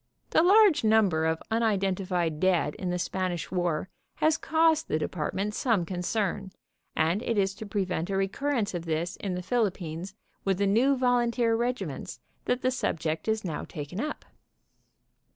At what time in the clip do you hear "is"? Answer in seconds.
7.37-7.53, 13.27-13.45